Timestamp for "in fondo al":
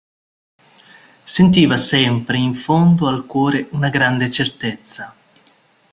2.39-3.27